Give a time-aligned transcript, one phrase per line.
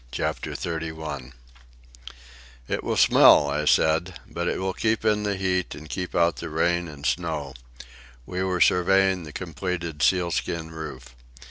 [0.11, 1.31] CHAPTER XXXI
[2.67, 6.37] "It will smell," I said, "but it will keep in the heat and keep out
[6.37, 7.53] the rain and snow."
[8.25, 11.15] We were surveying the completed seal skin roof.